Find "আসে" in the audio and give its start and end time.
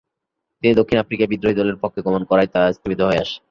3.23-3.37